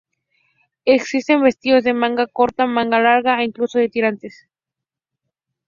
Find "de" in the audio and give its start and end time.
1.83-1.93, 3.77-3.87